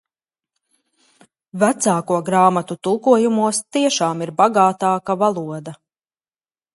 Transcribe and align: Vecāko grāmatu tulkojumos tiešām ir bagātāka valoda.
Vecāko 1.63 2.15
grāmatu 2.29 2.77
tulkojumos 2.87 3.59
tiešām 3.77 4.23
ir 4.27 4.31
bagātāka 4.41 5.17
valoda. 5.25 5.75